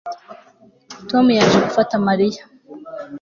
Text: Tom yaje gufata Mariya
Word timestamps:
Tom 1.09 1.25
yaje 1.37 1.57
gufata 1.65 1.93
Mariya 2.07 2.41